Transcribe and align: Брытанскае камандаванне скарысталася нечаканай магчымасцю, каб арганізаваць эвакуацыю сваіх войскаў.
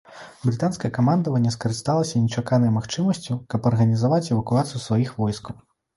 Брытанскае 0.45 0.89
камандаванне 0.97 1.51
скарысталася 1.57 2.21
нечаканай 2.23 2.73
магчымасцю, 2.79 3.37
каб 3.55 3.69
арганізаваць 3.73 4.27
эвакуацыю 4.37 4.85
сваіх 4.87 5.13
войскаў. 5.23 5.55